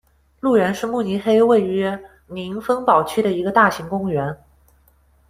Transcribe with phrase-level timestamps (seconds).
[0.39, 1.87] 鹿园是慕尼黑位于
[2.25, 4.35] 宁芬堡区的一个大型公园。